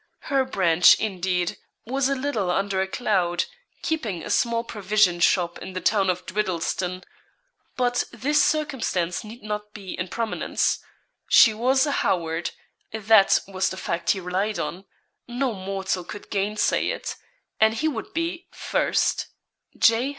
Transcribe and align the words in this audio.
Her 0.33 0.45
branch, 0.45 0.95
indeed, 0.99 1.59
was 1.85 2.09
a 2.09 2.15
little 2.15 2.49
under 2.49 2.81
a 2.81 2.87
cloud, 2.87 3.45
keeping 3.83 4.23
a 4.23 4.31
small 4.31 4.63
provision 4.63 5.19
shop 5.19 5.59
in 5.59 5.73
the 5.73 5.79
town 5.79 6.09
of 6.09 6.25
Dwiddleston. 6.25 7.03
But 7.77 8.05
this 8.11 8.43
circumstance 8.43 9.23
need 9.23 9.43
not 9.43 9.75
be 9.75 9.93
in 9.93 10.07
prominence. 10.07 10.79
She 11.27 11.53
was 11.53 11.85
a 11.85 11.91
Howard 12.01 12.49
that 12.91 13.37
was 13.47 13.69
the 13.69 13.77
fact 13.77 14.09
he 14.09 14.19
relied 14.19 14.57
on 14.57 14.85
no 15.27 15.53
mortal 15.53 16.03
could 16.03 16.31
gainsay 16.31 16.87
it; 16.89 17.15
and 17.59 17.75
he 17.75 17.87
would 17.87 18.11
be, 18.11 18.47
first, 18.49 19.27
J. 19.77 20.09